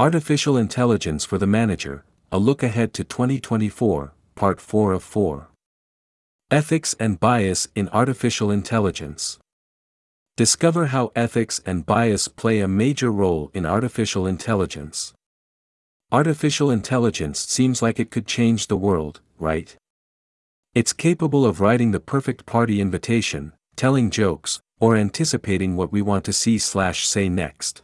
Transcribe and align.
Artificial 0.00 0.56
Intelligence 0.56 1.24
for 1.24 1.38
the 1.38 1.46
Manager, 1.48 2.04
a 2.30 2.38
look 2.38 2.62
ahead 2.62 2.94
to 2.94 3.02
2024, 3.02 4.12
Part 4.36 4.60
4 4.60 4.92
of 4.92 5.02
4. 5.02 5.48
Ethics 6.52 6.94
and 7.00 7.18
Bias 7.18 7.66
in 7.74 7.88
Artificial 7.88 8.48
Intelligence. 8.48 9.40
Discover 10.36 10.86
how 10.94 11.10
ethics 11.16 11.60
and 11.66 11.84
bias 11.84 12.28
play 12.28 12.60
a 12.60 12.68
major 12.68 13.10
role 13.10 13.50
in 13.52 13.66
artificial 13.66 14.24
intelligence. 14.24 15.14
Artificial 16.12 16.70
intelligence 16.70 17.40
seems 17.40 17.82
like 17.82 17.98
it 17.98 18.12
could 18.12 18.28
change 18.28 18.68
the 18.68 18.76
world, 18.76 19.20
right? 19.36 19.74
It's 20.76 20.92
capable 20.92 21.44
of 21.44 21.60
writing 21.60 21.90
the 21.90 21.98
perfect 21.98 22.46
party 22.46 22.80
invitation, 22.80 23.52
telling 23.74 24.10
jokes, 24.10 24.60
or 24.78 24.94
anticipating 24.94 25.74
what 25.74 25.90
we 25.90 26.02
want 26.02 26.24
to 26.26 26.32
see 26.32 26.56
slash 26.56 27.04
say 27.04 27.28
next. 27.28 27.82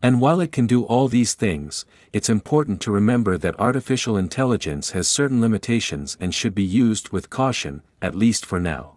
And 0.00 0.20
while 0.20 0.40
it 0.40 0.52
can 0.52 0.66
do 0.66 0.84
all 0.84 1.08
these 1.08 1.34
things, 1.34 1.84
it's 2.12 2.28
important 2.28 2.80
to 2.82 2.92
remember 2.92 3.36
that 3.36 3.58
artificial 3.58 4.16
intelligence 4.16 4.92
has 4.92 5.08
certain 5.08 5.40
limitations 5.40 6.16
and 6.20 6.32
should 6.32 6.54
be 6.54 6.62
used 6.62 7.08
with 7.08 7.30
caution, 7.30 7.82
at 8.00 8.14
least 8.14 8.46
for 8.46 8.60
now. 8.60 8.96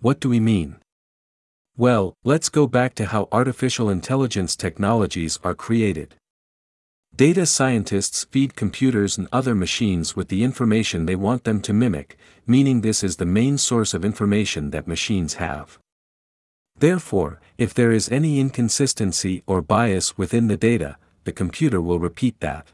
What 0.00 0.20
do 0.20 0.28
we 0.28 0.38
mean? 0.38 0.76
Well, 1.76 2.14
let's 2.22 2.48
go 2.48 2.66
back 2.66 2.94
to 2.94 3.06
how 3.06 3.28
artificial 3.32 3.90
intelligence 3.90 4.54
technologies 4.54 5.38
are 5.42 5.54
created. 5.54 6.14
Data 7.14 7.46
scientists 7.46 8.24
feed 8.24 8.54
computers 8.54 9.18
and 9.18 9.26
other 9.32 9.54
machines 9.54 10.14
with 10.14 10.28
the 10.28 10.44
information 10.44 11.06
they 11.06 11.16
want 11.16 11.44
them 11.44 11.60
to 11.62 11.72
mimic, 11.72 12.16
meaning 12.46 12.80
this 12.80 13.02
is 13.02 13.16
the 13.16 13.26
main 13.26 13.58
source 13.58 13.92
of 13.92 14.04
information 14.04 14.70
that 14.70 14.86
machines 14.86 15.34
have. 15.34 15.78
Therefore, 16.78 17.40
if 17.56 17.72
there 17.72 17.90
is 17.90 18.10
any 18.10 18.38
inconsistency 18.38 19.42
or 19.46 19.62
bias 19.62 20.18
within 20.18 20.48
the 20.48 20.56
data, 20.56 20.96
the 21.24 21.32
computer 21.32 21.80
will 21.80 21.98
repeat 21.98 22.40
that. 22.40 22.68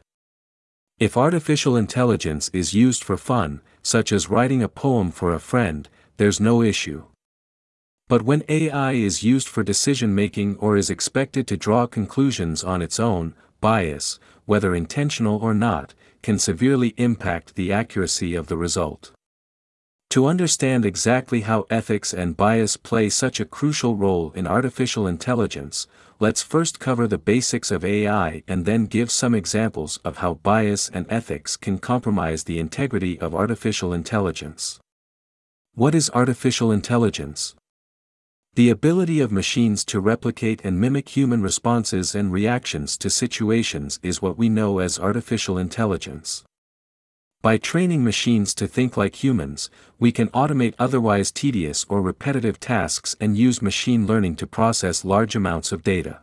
If 0.99 1.17
artificial 1.17 1.75
intelligence 1.75 2.49
is 2.53 2.73
used 2.73 3.03
for 3.03 3.17
fun, 3.17 3.61
such 3.81 4.11
as 4.11 4.29
writing 4.29 4.61
a 4.61 4.69
poem 4.69 5.11
for 5.11 5.33
a 5.33 5.39
friend, 5.39 5.89
there's 6.17 6.39
no 6.39 6.61
issue. 6.61 7.03
But 8.07 8.21
when 8.21 8.43
AI 8.49 8.91
is 8.91 9.23
used 9.23 9.47
for 9.47 9.63
decision 9.63 10.13
making 10.13 10.57
or 10.57 10.77
is 10.77 10.89
expected 10.89 11.47
to 11.47 11.57
draw 11.57 11.87
conclusions 11.87 12.63
on 12.63 12.81
its 12.81 12.99
own, 12.99 13.33
bias, 13.61 14.19
whether 14.45 14.75
intentional 14.75 15.37
or 15.37 15.53
not, 15.53 15.93
can 16.21 16.37
severely 16.37 16.93
impact 16.97 17.55
the 17.55 17.71
accuracy 17.71 18.35
of 18.35 18.47
the 18.47 18.57
result. 18.57 19.11
To 20.13 20.27
understand 20.27 20.85
exactly 20.85 21.41
how 21.41 21.65
ethics 21.71 22.13
and 22.13 22.37
bias 22.37 22.77
play 22.77 23.09
such 23.09 23.39
a 23.39 23.45
crucial 23.45 23.95
role 23.95 24.31
in 24.33 24.45
artificial 24.45 25.07
intelligence, 25.07 25.87
let's 26.19 26.43
first 26.43 26.79
cover 26.79 27.07
the 27.07 27.17
basics 27.17 27.71
of 27.71 27.83
AI 27.83 28.43
and 28.47 28.63
then 28.63 28.85
give 28.85 29.09
some 29.09 29.33
examples 29.33 29.97
of 30.05 30.17
how 30.17 30.35
bias 30.35 30.87
and 30.93 31.07
ethics 31.09 31.57
can 31.57 31.79
compromise 31.79 32.43
the 32.43 32.59
integrity 32.59 33.19
of 33.19 33.33
artificial 33.33 33.91
intelligence. 33.91 34.79
What 35.73 35.95
is 35.95 36.11
artificial 36.13 36.71
intelligence? 36.71 37.55
The 38.53 38.69
ability 38.69 39.19
of 39.19 39.31
machines 39.31 39.83
to 39.85 39.99
replicate 39.99 40.61
and 40.63 40.79
mimic 40.79 41.09
human 41.09 41.41
responses 41.41 42.13
and 42.13 42.31
reactions 42.31 42.97
to 42.97 43.09
situations 43.09 43.99
is 44.03 44.21
what 44.21 44.37
we 44.37 44.47
know 44.47 44.77
as 44.77 44.99
artificial 44.99 45.57
intelligence. 45.57 46.43
By 47.43 47.57
training 47.57 48.05
machines 48.05 48.55
to 48.55 48.67
think 48.67 48.95
like 48.95 49.21
humans, 49.21 49.69
we 49.99 50.13
can 50.13 50.29
automate 50.29 50.75
otherwise 50.79 51.29
tedious 51.29 51.85
or 51.89 52.01
repetitive 52.01 52.57
tasks 52.57 53.17
and 53.19 53.37
use 53.37 53.61
machine 53.61 54.07
learning 54.07 54.37
to 54.37 54.47
process 54.47 55.03
large 55.03 55.35
amounts 55.35 55.73
of 55.73 55.83
data. 55.83 56.21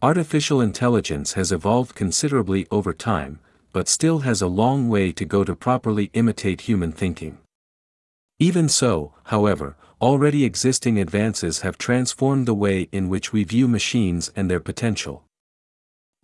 Artificial 0.00 0.60
intelligence 0.60 1.32
has 1.32 1.50
evolved 1.50 1.96
considerably 1.96 2.68
over 2.70 2.92
time, 2.92 3.40
but 3.72 3.88
still 3.88 4.20
has 4.20 4.40
a 4.40 4.46
long 4.46 4.88
way 4.88 5.10
to 5.10 5.24
go 5.24 5.42
to 5.42 5.56
properly 5.56 6.08
imitate 6.12 6.62
human 6.62 6.92
thinking. 6.92 7.38
Even 8.38 8.68
so, 8.68 9.12
however, 9.24 9.74
already 10.00 10.44
existing 10.44 11.00
advances 11.00 11.62
have 11.62 11.76
transformed 11.76 12.46
the 12.46 12.54
way 12.54 12.88
in 12.92 13.08
which 13.08 13.32
we 13.32 13.42
view 13.42 13.66
machines 13.66 14.30
and 14.36 14.48
their 14.48 14.60
potential. 14.60 15.24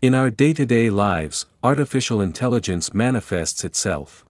In 0.01 0.15
our 0.15 0.29
day-to-day 0.29 0.89
lives, 0.89 1.45
artificial 1.61 2.21
intelligence 2.21 2.93
manifests 2.93 3.65
itself. 3.65 4.23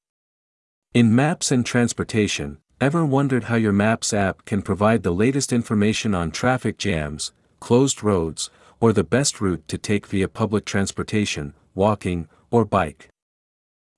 In 0.96 1.16
maps 1.16 1.52
and 1.52 1.63
transportation, 1.63 2.57
ever 2.81 3.06
wondered 3.06 3.44
how 3.44 3.56
your 3.56 3.72
Maps 3.72 4.12
app 4.12 4.46
can 4.46 4.63
provide 4.63 5.03
the 5.03 5.13
latest 5.13 5.53
information 5.53 6.16
on 6.16 6.31
traffic 6.31 6.79
jams, 6.79 7.34
closed 7.59 8.02
roads, 8.02 8.50
or 8.79 8.91
the 8.91 9.03
best 9.03 9.40
route 9.40 9.68
to 9.68 9.78
take 9.78 10.08
via 10.08 10.28
public 10.28 10.66
transportation, 10.66 11.53
walking, 11.75 12.28
or 12.50 12.66
bike? 12.66 13.08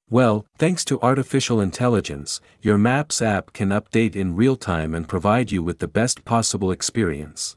Well, 0.09 0.45
thanks 0.57 0.83
to 0.83 0.99
artificial 0.99 1.61
intelligence, 1.61 2.41
your 2.61 2.77
Maps 2.77 3.21
app 3.21 3.53
can 3.53 3.69
update 3.69 4.17
in 4.17 4.35
real 4.35 4.57
time 4.57 4.93
and 4.93 5.07
provide 5.07 5.53
you 5.53 5.63
with 5.63 5.79
the 5.79 5.87
best 5.87 6.25
possible 6.25 6.69
experience. 6.69 7.55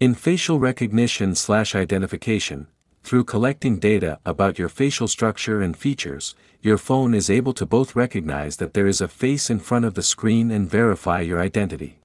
In 0.00 0.14
facial 0.14 0.58
recognition 0.58 1.34
slash 1.34 1.74
identification, 1.74 2.66
through 3.06 3.22
collecting 3.22 3.78
data 3.78 4.18
about 4.26 4.58
your 4.58 4.68
facial 4.68 5.06
structure 5.06 5.62
and 5.62 5.76
features, 5.76 6.34
your 6.60 6.76
phone 6.76 7.14
is 7.14 7.30
able 7.30 7.52
to 7.52 7.64
both 7.64 7.94
recognize 7.94 8.56
that 8.56 8.74
there 8.74 8.88
is 8.88 9.00
a 9.00 9.06
face 9.06 9.48
in 9.48 9.60
front 9.60 9.84
of 9.84 9.94
the 9.94 10.02
screen 10.02 10.50
and 10.50 10.68
verify 10.68 11.20
your 11.20 11.40
identity. 11.40 12.00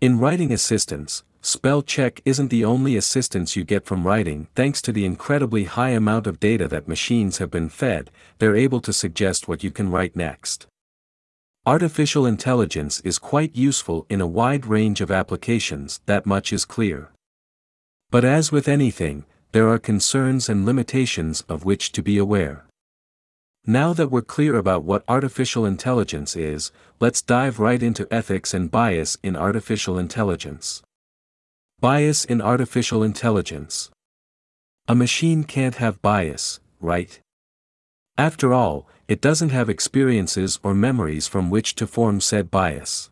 In 0.00 0.18
writing 0.18 0.50
assistance, 0.50 1.24
Spell 1.42 1.82
check 1.82 2.22
isn't 2.24 2.48
the 2.48 2.64
only 2.64 2.96
assistance 2.96 3.54
you 3.54 3.64
get 3.64 3.84
from 3.84 4.06
writing. 4.06 4.48
Thanks 4.54 4.80
to 4.82 4.92
the 4.92 5.04
incredibly 5.04 5.64
high 5.64 5.90
amount 5.90 6.26
of 6.26 6.40
data 6.40 6.66
that 6.68 6.88
machines 6.88 7.36
have 7.36 7.50
been 7.50 7.68
fed, 7.68 8.10
they're 8.38 8.56
able 8.56 8.80
to 8.80 8.94
suggest 8.94 9.46
what 9.46 9.62
you 9.62 9.70
can 9.70 9.90
write 9.90 10.16
next. 10.16 10.66
Artificial 11.66 12.24
intelligence 12.24 13.00
is 13.00 13.18
quite 13.18 13.54
useful 13.54 14.06
in 14.08 14.22
a 14.22 14.26
wide 14.26 14.64
range 14.64 15.02
of 15.02 15.10
applications, 15.10 16.00
that 16.06 16.24
much 16.24 16.50
is 16.50 16.64
clear. 16.64 17.10
But 18.10 18.24
as 18.24 18.50
with 18.50 18.68
anything, 18.68 19.26
there 19.52 19.68
are 19.68 19.78
concerns 19.78 20.48
and 20.48 20.66
limitations 20.66 21.42
of 21.48 21.64
which 21.64 21.92
to 21.92 22.02
be 22.02 22.18
aware. 22.18 22.64
Now 23.66 23.92
that 23.92 24.10
we're 24.10 24.22
clear 24.22 24.56
about 24.56 24.84
what 24.84 25.04
artificial 25.08 25.66
intelligence 25.66 26.36
is, 26.36 26.72
let's 27.00 27.22
dive 27.22 27.58
right 27.58 27.82
into 27.82 28.08
ethics 28.10 28.54
and 28.54 28.70
bias 28.70 29.18
in 29.22 29.36
artificial 29.36 29.98
intelligence. 29.98 30.82
Bias 31.80 32.24
in 32.24 32.40
artificial 32.40 33.02
intelligence. 33.02 33.90
A 34.86 34.94
machine 34.94 35.44
can't 35.44 35.76
have 35.76 36.00
bias, 36.00 36.60
right? 36.80 37.20
After 38.16 38.54
all, 38.54 38.88
it 39.06 39.20
doesn't 39.20 39.50
have 39.50 39.68
experiences 39.68 40.58
or 40.62 40.74
memories 40.74 41.28
from 41.28 41.50
which 41.50 41.74
to 41.76 41.86
form 41.86 42.20
said 42.20 42.50
bias. 42.50 43.10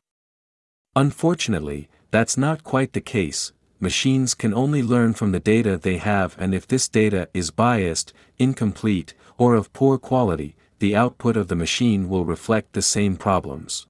Unfortunately, 0.95 1.89
that's 2.11 2.39
not 2.39 2.65
quite 2.65 2.93
the 2.93 3.01
case, 3.01 3.53
machines 3.79 4.35
can 4.35 4.55
only 4.55 4.83
learn 4.83 5.15
from 5.15 5.33
the 5.33 5.41
data 5.41 5.77
they 5.77 5.99
have 5.99 6.37
and 6.39 6.55
if 6.55 6.67
this 6.67 6.89
data 6.89 7.29
is 7.35 7.51
biased, 7.51 8.13
incomplete, 8.39 9.15
or 9.39 9.55
of 9.55 9.73
poor 9.73 9.99
quality, 9.99 10.57
the 10.79 10.95
output 10.95 11.37
of 11.37 11.49
the 11.49 11.55
machine 11.55 12.09
will 12.09 12.25
reflect 12.25 12.73
the 12.73 12.83
same 12.83 13.17
problems. 13.17 13.87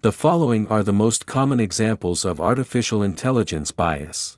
The 0.00 0.12
following 0.12 0.66
are 0.68 0.82
the 0.82 0.92
most 0.92 1.24
common 1.24 1.60
examples 1.60 2.24
of 2.24 2.40
artificial 2.40 3.02
intelligence 3.02 3.70
bias. 3.70 4.36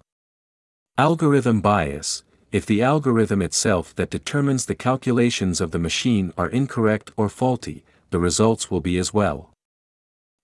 Algorithm 0.97 1.61
bias, 1.61 2.23
if 2.53 2.65
the 2.65 2.83
algorithm 2.83 3.43
itself 3.43 3.95
that 3.97 4.09
determines 4.09 4.67
the 4.67 4.75
calculations 4.75 5.61
of 5.61 5.73
the 5.73 5.79
machine 5.79 6.33
are 6.39 6.49
incorrect 6.49 7.11
or 7.17 7.29
faulty, 7.29 7.85
the 8.11 8.19
results 8.19 8.71
will 8.71 8.81
be 8.81 8.97
as 8.97 9.13
well. 9.13 9.51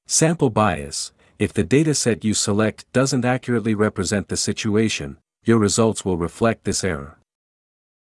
Sample 0.07 0.51
bias, 0.51 1.13
if 1.43 1.53
the 1.53 1.65
dataset 1.65 2.23
you 2.23 2.35
select 2.35 2.87
doesn't 2.93 3.25
accurately 3.25 3.75
represent 3.75 4.29
the 4.29 4.37
situation, 4.37 5.17
your 5.43 5.59
results 5.59 6.05
will 6.05 6.17
reflect 6.17 6.63
this 6.63 6.85
error. 6.85 7.19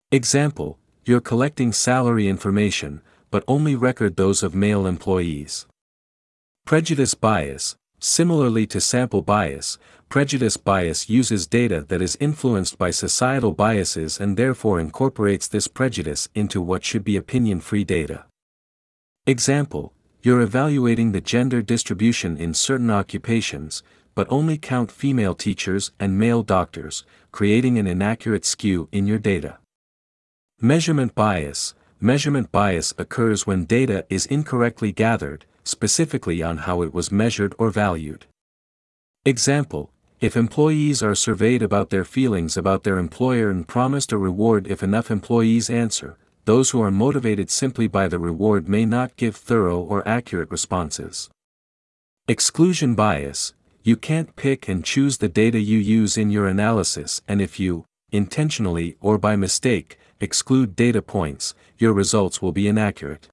Example, 0.09 0.79
you're 1.03 1.19
collecting 1.19 1.73
salary 1.73 2.29
information, 2.29 3.01
but 3.31 3.43
only 3.45 3.75
record 3.75 4.15
those 4.15 4.41
of 4.41 4.55
male 4.55 4.87
employees. 4.87 5.67
Prejudice 6.65 7.13
bias, 7.13 7.75
similarly 7.99 8.65
to 8.67 8.79
sample 8.79 9.21
bias, 9.21 9.77
prejudice 10.07 10.55
bias 10.55 11.09
uses 11.09 11.45
data 11.45 11.85
that 11.89 12.01
is 12.01 12.17
influenced 12.21 12.77
by 12.77 12.89
societal 12.89 13.51
biases 13.51 14.17
and 14.17 14.37
therefore 14.37 14.79
incorporates 14.79 15.49
this 15.49 15.67
prejudice 15.67 16.29
into 16.35 16.61
what 16.61 16.85
should 16.85 17.03
be 17.03 17.17
opinion-free 17.17 17.83
data. 17.83 18.23
Example, 19.27 19.91
you're 20.25 20.41
evaluating 20.41 21.11
the 21.11 21.21
gender 21.21 21.61
distribution 21.61 22.35
in 22.35 22.51
certain 22.51 22.89
occupations, 22.89 23.83
but 24.15 24.25
only 24.31 24.57
count 24.57 24.91
female 24.91 25.35
teachers 25.35 25.91
and 25.99 26.17
male 26.17 26.41
doctors, 26.41 27.05
creating 27.31 27.77
an 27.77 27.85
inaccurate 27.85 28.43
skew 28.43 28.89
in 28.91 29.05
your 29.05 29.19
data. 29.19 29.59
Measurement 30.59 31.13
bias, 31.13 31.75
measurement 32.01 32.51
bias 32.51 32.91
occurs 32.97 33.45
when 33.45 33.65
data 33.65 34.03
is 34.09 34.25
incorrectly 34.25 34.91
gathered, 34.91 35.45
specifically 35.63 36.41
on 36.41 36.57
how 36.57 36.81
it 36.81 36.91
was 36.91 37.11
measured 37.11 37.53
or 37.59 37.69
valued. 37.69 38.25
Example, 39.25 39.91
if 40.21 40.35
employees 40.35 41.03
are 41.03 41.13
surveyed 41.13 41.61
about 41.61 41.91
their 41.91 42.03
feelings 42.03 42.57
about 42.57 42.83
their 42.83 42.97
employer 42.97 43.51
and 43.51 43.67
promised 43.67 44.11
a 44.11 44.17
reward 44.17 44.65
if 44.65 44.81
enough 44.81 45.11
employees 45.11 45.69
answer, 45.69 46.17
those 46.45 46.69
who 46.69 46.81
are 46.81 46.91
motivated 46.91 47.49
simply 47.49 47.87
by 47.87 48.07
the 48.07 48.19
reward 48.19 48.69
may 48.69 48.85
not 48.85 49.15
give 49.17 49.35
thorough 49.35 49.79
or 49.79 50.07
accurate 50.07 50.49
responses. 50.49 51.29
Exclusion 52.27 52.95
bias 52.95 53.53
you 53.85 53.95
can't 53.95 54.35
pick 54.35 54.67
and 54.67 54.83
choose 54.83 55.17
the 55.19 55.29
data 55.29 55.59
you 55.59 55.77
use 55.77 56.17
in 56.17 56.31
your 56.31 56.47
analysis, 56.47 57.21
and 57.27 57.39
if 57.39 57.59
you, 57.59 57.85
intentionally 58.11 58.97
or 58.99 59.19
by 59.19 59.35
mistake, 59.35 59.99
exclude 60.19 60.75
data 60.75 61.03
points, 61.03 61.53
your 61.77 61.93
results 61.93 62.41
will 62.41 62.51
be 62.51 62.67
inaccurate. 62.67 63.27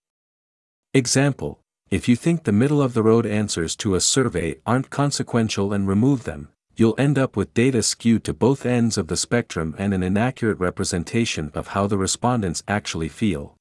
Example 0.93 1.59
If 1.91 2.07
you 2.07 2.17
think 2.17 2.45
the 2.45 2.53
middle 2.53 2.83
of 2.83 2.93
the 2.93 3.03
road 3.03 3.25
answers 3.25 3.75
to 3.77 3.95
a 3.95 4.01
survey 4.03 4.57
aren't 4.67 4.91
consequential 4.91 5.73
and 5.73 5.89
remove 5.89 6.25
them, 6.25 6.49
you'll 6.77 6.95
end 6.99 7.19
up 7.19 7.37
with 7.37 7.55
data 7.55 7.83
skewed 7.83 8.25
to 8.25 8.33
both 8.33 8.65
ends 8.65 8.97
of 8.97 9.09
the 9.09 9.17
spectrum 9.17 9.75
and 9.79 9.93
an 9.93 10.03
inaccurate 10.03 10.59
representation 10.59 11.51
of 11.55 11.69
how 11.69 11.87
the 11.87 11.99
respondents 11.99 12.63
actually 12.67 13.09
feel. 13.09 13.57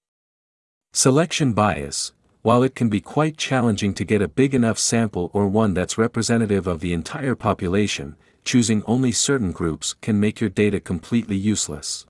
Selection 0.94 1.54
bias 1.54 2.13
While 2.42 2.63
it 2.63 2.75
can 2.75 2.90
be 2.90 3.02
quite 3.02 3.38
challenging 3.38 3.94
to 3.96 4.06
get 4.06 4.22
a 4.22 4.28
big 4.28 4.54
enough 4.56 4.80
sample 4.80 5.30
or 5.34 5.48
one 5.48 5.74
that's 5.74 5.98
representative 5.98 6.68
of 6.68 6.80
the 6.80 6.94
entire 6.94 7.36
population, 7.36 8.16
choosing 8.44 8.84
only 8.86 9.12
certain 9.12 9.52
groups 9.52 9.96
can 10.02 10.19
make 10.19 10.42
your 10.42 10.50
data 10.50 10.80
completely 10.80 11.36
useless. 11.36 12.06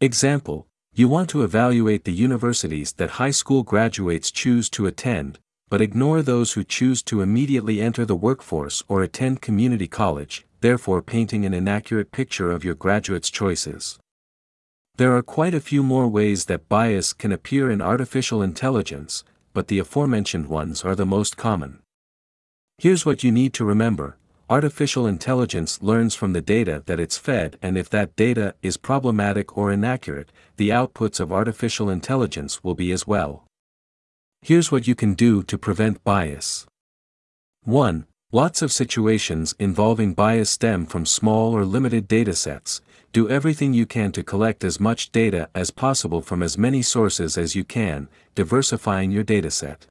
Example 0.00 0.66
You 0.94 1.08
want 1.08 1.30
to 1.30 1.42
evaluate 1.42 2.04
the 2.04 2.12
universities 2.12 2.92
that 2.94 3.10
high 3.10 3.30
school 3.30 3.62
graduates 3.62 4.30
choose 4.30 4.68
to 4.70 4.86
attend, 4.86 5.38
but 5.68 5.80
ignore 5.80 6.22
those 6.22 6.52
who 6.52 6.64
choose 6.64 7.02
to 7.02 7.20
immediately 7.20 7.80
enter 7.80 8.04
the 8.04 8.16
workforce 8.16 8.82
or 8.88 9.02
attend 9.02 9.40
community 9.40 9.86
college, 9.86 10.46
therefore 10.60 11.02
painting 11.02 11.44
an 11.44 11.54
inaccurate 11.54 12.10
picture 12.12 12.50
of 12.50 12.64
your 12.64 12.74
graduate's 12.74 13.30
choices. 13.30 13.98
There 14.96 15.14
are 15.16 15.22
quite 15.22 15.54
a 15.54 15.60
few 15.60 15.82
more 15.82 16.08
ways 16.08 16.46
that 16.46 16.68
bias 16.68 17.12
can 17.12 17.30
appear 17.30 17.70
in 17.70 17.80
artificial 17.80 18.42
intelligence, 18.42 19.22
but 19.52 19.68
the 19.68 19.78
aforementioned 19.78 20.46
ones 20.46 20.84
are 20.84 20.94
the 20.94 21.06
most 21.06 21.36
common. 21.36 21.80
Here's 22.78 23.06
what 23.06 23.22
you 23.22 23.32
need 23.32 23.52
to 23.54 23.64
remember 23.64 24.16
artificial 24.50 25.06
intelligence 25.06 25.82
learns 25.82 26.14
from 26.14 26.32
the 26.32 26.40
data 26.40 26.82
that 26.86 26.98
it's 26.98 27.18
fed, 27.18 27.58
and 27.60 27.76
if 27.76 27.90
that 27.90 28.16
data 28.16 28.54
is 28.62 28.78
problematic 28.78 29.58
or 29.58 29.70
inaccurate, 29.70 30.32
the 30.56 30.70
outputs 30.70 31.20
of 31.20 31.30
artificial 31.30 31.90
intelligence 31.90 32.64
will 32.64 32.74
be 32.74 32.90
as 32.90 33.06
well. 33.06 33.44
Here's 34.40 34.70
what 34.70 34.86
you 34.86 34.94
can 34.94 35.14
do 35.14 35.42
to 35.42 35.58
prevent 35.58 36.04
bias. 36.04 36.66
1. 37.64 38.06
Lots 38.30 38.62
of 38.62 38.72
situations 38.72 39.54
involving 39.58 40.14
bias 40.14 40.50
stem 40.50 40.86
from 40.86 41.04
small 41.06 41.54
or 41.54 41.64
limited 41.64 42.08
datasets. 42.08 42.80
Do 43.12 43.28
everything 43.28 43.74
you 43.74 43.84
can 43.84 44.12
to 44.12 44.22
collect 44.22 44.64
as 44.64 44.78
much 44.78 45.10
data 45.12 45.48
as 45.54 45.70
possible 45.70 46.20
from 46.22 46.42
as 46.42 46.58
many 46.58 46.82
sources 46.82 47.36
as 47.36 47.56
you 47.56 47.64
can, 47.64 48.08
diversifying 48.34 49.10
your 49.10 49.24
dataset. 49.24 49.86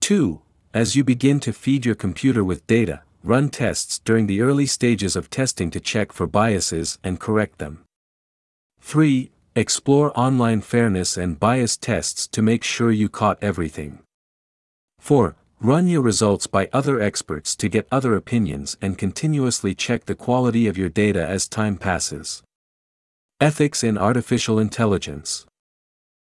2. 0.00 0.40
As 0.72 0.96
you 0.96 1.04
begin 1.04 1.38
to 1.40 1.52
feed 1.52 1.86
your 1.86 1.94
computer 1.94 2.42
with 2.42 2.66
data, 2.66 3.02
run 3.22 3.50
tests 3.50 3.98
during 3.98 4.26
the 4.26 4.40
early 4.40 4.66
stages 4.66 5.16
of 5.16 5.30
testing 5.30 5.70
to 5.70 5.80
check 5.80 6.12
for 6.12 6.26
biases 6.26 6.98
and 7.04 7.20
correct 7.20 7.58
them. 7.58 7.84
3. 8.80 9.30
Explore 9.56 10.10
online 10.18 10.60
fairness 10.62 11.16
and 11.16 11.38
bias 11.38 11.76
tests 11.76 12.26
to 12.26 12.42
make 12.42 12.64
sure 12.64 12.90
you 12.90 13.08
caught 13.08 13.38
everything. 13.40 14.00
4. 14.98 15.36
Run 15.60 15.86
your 15.86 16.02
results 16.02 16.48
by 16.48 16.68
other 16.72 17.00
experts 17.00 17.54
to 17.54 17.68
get 17.68 17.86
other 17.92 18.16
opinions 18.16 18.76
and 18.82 18.98
continuously 18.98 19.72
check 19.72 20.06
the 20.06 20.16
quality 20.16 20.66
of 20.66 20.76
your 20.76 20.88
data 20.88 21.24
as 21.24 21.46
time 21.46 21.76
passes. 21.76 22.42
Ethics 23.40 23.84
in 23.84 23.96
Artificial 23.96 24.58
Intelligence 24.58 25.46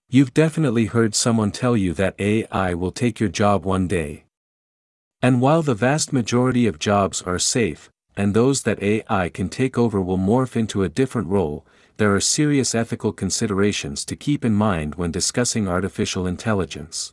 You've 0.08 0.32
definitely 0.32 0.86
heard 0.86 1.14
someone 1.14 1.50
tell 1.50 1.76
you 1.76 1.92
that 1.92 2.18
AI 2.18 2.72
will 2.72 2.90
take 2.90 3.20
your 3.20 3.28
job 3.28 3.66
one 3.66 3.86
day. 3.86 4.24
And 5.20 5.42
while 5.42 5.60
the 5.60 5.74
vast 5.74 6.10
majority 6.10 6.66
of 6.66 6.78
jobs 6.78 7.20
are 7.20 7.38
safe, 7.38 7.90
and 8.16 8.32
those 8.32 8.62
that 8.62 8.82
AI 8.82 9.28
can 9.28 9.50
take 9.50 9.76
over 9.76 10.00
will 10.00 10.16
morph 10.16 10.56
into 10.56 10.82
a 10.82 10.88
different 10.88 11.28
role, 11.28 11.66
there 12.00 12.14
are 12.14 12.20
serious 12.20 12.74
ethical 12.74 13.12
considerations 13.12 14.06
to 14.06 14.16
keep 14.16 14.42
in 14.42 14.54
mind 14.54 14.94
when 14.94 15.10
discussing 15.10 15.68
artificial 15.68 16.26
intelligence. 16.26 17.12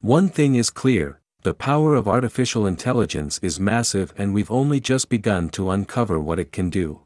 One 0.00 0.30
thing 0.30 0.54
is 0.54 0.70
clear, 0.70 1.20
the 1.42 1.52
power 1.52 1.94
of 1.94 2.08
artificial 2.08 2.66
intelligence 2.66 3.38
is 3.42 3.60
massive 3.60 4.14
and 4.16 4.32
we've 4.32 4.50
only 4.50 4.80
just 4.80 5.10
begun 5.10 5.50
to 5.50 5.68
uncover 5.68 6.18
what 6.18 6.38
it 6.38 6.52
can 6.52 6.70
do. 6.70 7.02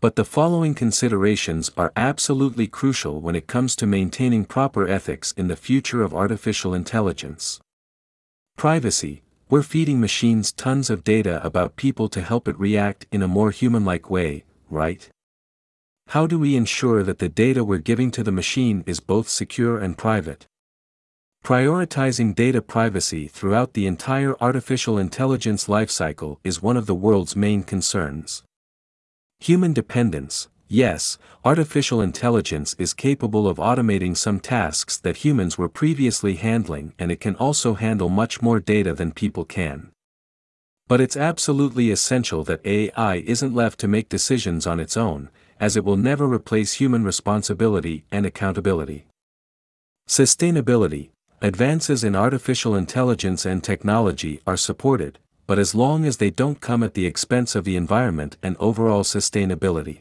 But 0.00 0.16
the 0.16 0.24
following 0.24 0.74
considerations 0.74 1.70
are 1.76 1.92
absolutely 1.94 2.68
crucial 2.68 3.20
when 3.20 3.36
it 3.36 3.46
comes 3.46 3.76
to 3.76 3.86
maintaining 3.86 4.46
proper 4.46 4.88
ethics 4.88 5.32
in 5.36 5.48
the 5.48 5.56
future 5.56 6.02
of 6.02 6.14
artificial 6.14 6.72
intelligence. 6.72 7.60
Privacy, 8.56 9.20
we're 9.50 9.62
feeding 9.62 10.00
machines 10.00 10.52
tons 10.52 10.88
of 10.88 11.04
data 11.04 11.44
about 11.44 11.76
people 11.76 12.08
to 12.08 12.22
help 12.22 12.48
it 12.48 12.58
react 12.58 13.04
in 13.12 13.20
a 13.20 13.28
more 13.28 13.50
human-like 13.50 14.08
way, 14.08 14.44
right? 14.70 15.10
How 16.12 16.26
do 16.26 16.38
we 16.38 16.56
ensure 16.56 17.02
that 17.04 17.20
the 17.20 17.30
data 17.30 17.64
we're 17.64 17.78
giving 17.78 18.10
to 18.10 18.22
the 18.22 18.30
machine 18.30 18.84
is 18.86 19.00
both 19.00 19.30
secure 19.30 19.78
and 19.78 19.96
private? 19.96 20.44
Prioritizing 21.42 22.34
data 22.34 22.60
privacy 22.60 23.28
throughout 23.28 23.72
the 23.72 23.86
entire 23.86 24.36
artificial 24.38 24.98
intelligence 24.98 25.68
lifecycle 25.68 26.36
is 26.44 26.60
one 26.60 26.76
of 26.76 26.84
the 26.84 26.94
world's 26.94 27.34
main 27.34 27.62
concerns. 27.62 28.42
Human 29.40 29.72
dependence, 29.72 30.50
yes, 30.68 31.16
artificial 31.46 32.02
intelligence 32.02 32.76
is 32.78 32.92
capable 32.92 33.48
of 33.48 33.56
automating 33.56 34.14
some 34.14 34.38
tasks 34.38 34.98
that 34.98 35.24
humans 35.24 35.56
were 35.56 35.70
previously 35.70 36.34
handling 36.34 36.92
and 36.98 37.10
it 37.10 37.20
can 37.20 37.36
also 37.36 37.72
handle 37.72 38.10
much 38.10 38.42
more 38.42 38.60
data 38.60 38.92
than 38.92 39.12
people 39.12 39.46
can. 39.46 39.90
But 40.88 41.00
it's 41.00 41.16
absolutely 41.16 41.90
essential 41.90 42.44
that 42.44 42.66
AI 42.66 43.14
isn't 43.24 43.54
left 43.54 43.80
to 43.80 43.88
make 43.88 44.10
decisions 44.10 44.66
on 44.66 44.78
its 44.78 44.94
own, 44.94 45.30
as 45.62 45.76
it 45.76 45.84
will 45.84 45.96
never 45.96 46.26
replace 46.26 46.74
human 46.74 47.04
responsibility 47.04 48.04
and 48.10 48.26
accountability. 48.26 49.06
Sustainability 50.08 51.10
Advances 51.40 52.02
in 52.02 52.16
artificial 52.16 52.74
intelligence 52.74 53.46
and 53.46 53.62
technology 53.62 54.40
are 54.44 54.56
supported, 54.56 55.20
but 55.46 55.60
as 55.60 55.72
long 55.74 56.04
as 56.04 56.16
they 56.16 56.30
don't 56.30 56.60
come 56.60 56.82
at 56.82 56.94
the 56.94 57.06
expense 57.06 57.54
of 57.54 57.64
the 57.64 57.76
environment 57.76 58.36
and 58.42 58.56
overall 58.58 59.04
sustainability. 59.04 60.00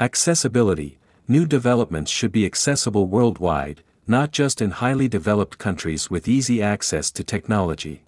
Accessibility 0.00 0.98
New 1.28 1.44
developments 1.44 2.10
should 2.10 2.32
be 2.32 2.46
accessible 2.46 3.06
worldwide, 3.06 3.82
not 4.06 4.30
just 4.30 4.62
in 4.62 4.70
highly 4.70 5.08
developed 5.08 5.58
countries 5.58 6.08
with 6.08 6.28
easy 6.28 6.62
access 6.62 7.10
to 7.10 7.22
technology. 7.22 8.05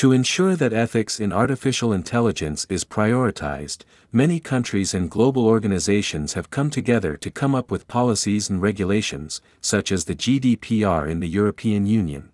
To 0.00 0.12
ensure 0.12 0.56
that 0.56 0.72
ethics 0.72 1.20
in 1.20 1.30
artificial 1.30 1.92
intelligence 1.92 2.66
is 2.70 2.86
prioritized, 2.86 3.82
many 4.10 4.40
countries 4.40 4.94
and 4.94 5.10
global 5.10 5.44
organizations 5.44 6.32
have 6.32 6.48
come 6.48 6.70
together 6.70 7.18
to 7.18 7.30
come 7.30 7.54
up 7.54 7.70
with 7.70 7.86
policies 7.86 8.48
and 8.48 8.62
regulations, 8.62 9.42
such 9.60 9.92
as 9.92 10.06
the 10.06 10.14
GDPR 10.14 11.06
in 11.06 11.20
the 11.20 11.28
European 11.28 11.84
Union. 11.84 12.30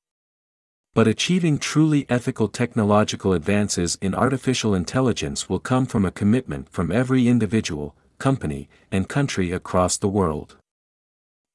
But 0.95 1.09
achieving 1.09 1.59
truly 1.59 2.07
ethical 2.09 2.47
technological 2.47 3.33
advances 3.33 3.99
in 4.01 4.15
artificial 4.15 4.73
intelligence 4.73 5.49
will 5.49 5.59
come 5.59 5.87
from 5.87 6.05
a 6.05 6.13
commitment 6.13 6.69
from 6.69 6.93
every 6.93 7.27
individual, 7.27 7.97
company, 8.19 8.69
and 8.93 9.09
country 9.09 9.51
across 9.51 9.97
the 9.97 10.07
world. 10.07 10.55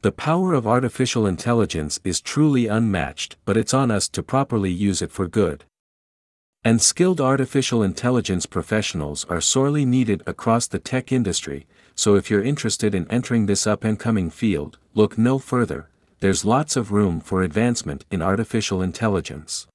The 0.01 0.11
power 0.11 0.53
of 0.53 0.67
artificial 0.67 1.25
intelligence 1.25 2.01
is 2.03 2.19
truly 2.19 2.67
unmatched, 2.67 3.37
but 3.45 3.55
it's 3.55 3.73
on 3.73 3.89
us 3.89 4.09
to 4.09 4.21
properly 4.21 4.71
use 4.71 5.01
it 5.01 5.13
for 5.13 5.29
good. 5.29 5.63
And 6.63 6.79
skilled 6.79 7.19
artificial 7.19 7.81
intelligence 7.81 8.45
professionals 8.45 9.25
are 9.25 9.41
sorely 9.41 9.83
needed 9.83 10.21
across 10.27 10.67
the 10.67 10.77
tech 10.77 11.11
industry, 11.11 11.65
so 11.95 12.13
if 12.13 12.29
you're 12.29 12.43
interested 12.43 12.93
in 12.93 13.09
entering 13.09 13.47
this 13.47 13.65
up 13.65 13.83
and 13.83 13.99
coming 13.99 14.29
field, 14.29 14.77
look 14.93 15.17
no 15.17 15.39
further, 15.39 15.89
there's 16.19 16.45
lots 16.45 16.75
of 16.75 16.91
room 16.91 17.19
for 17.19 17.41
advancement 17.41 18.05
in 18.11 18.21
artificial 18.21 18.79
intelligence. 18.79 19.65